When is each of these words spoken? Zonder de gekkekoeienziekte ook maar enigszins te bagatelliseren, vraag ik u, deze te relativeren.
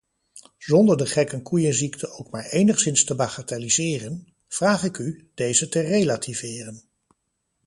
Zonder 0.57 0.97
de 0.97 1.05
gekkekoeienziekte 1.05 2.07
ook 2.09 2.29
maar 2.31 2.45
enigszins 2.45 3.03
te 3.03 3.15
bagatelliseren, 3.15 4.33
vraag 4.47 4.83
ik 4.83 4.97
u, 4.97 5.29
deze 5.33 5.67
te 5.69 5.79
relativeren. 5.79 6.83